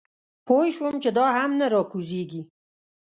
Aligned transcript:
پوی 0.47 0.67
شوم 0.75 0.95
چې 1.03 1.09
دا 1.17 1.25
هم 1.37 1.51
نه 1.59 1.67
راکوزېږي. 1.73 2.41